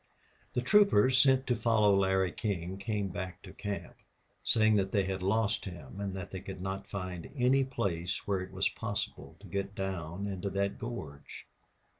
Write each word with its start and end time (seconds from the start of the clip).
The 0.53 0.61
troopers 0.63 1.15
sent 1.19 1.45
to 1.45 1.55
follow 1.55 1.95
Larry 1.95 2.31
King 2.31 2.79
came 2.79 3.09
back 3.09 3.43
to 3.43 3.53
camp, 3.53 3.97
saying 4.43 4.75
that 4.77 4.91
they 4.91 5.03
had 5.03 5.21
lost 5.21 5.65
him 5.65 5.99
and 5.99 6.15
that 6.15 6.31
they 6.31 6.39
could 6.39 6.59
not 6.59 6.87
find 6.87 7.31
any 7.35 7.63
place 7.63 8.25
where 8.27 8.41
it 8.41 8.51
was 8.51 8.67
possible 8.67 9.35
to 9.39 9.45
get 9.47 9.75
down 9.75 10.25
into 10.25 10.49
that 10.49 10.79
gorge. 10.79 11.45